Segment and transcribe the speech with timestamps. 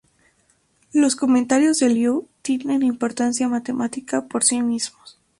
[0.93, 5.19] Los comentarios de Liu tienen importancia matemática por sí mismos.